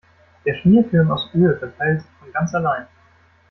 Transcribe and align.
Der 0.45 0.55
Schmierfilm 0.55 1.11
aus 1.11 1.29
Öl 1.35 1.59
verteilt 1.59 2.01
sich 2.01 2.09
von 2.19 2.31
ganz 2.31 2.55
allein. 2.55 2.87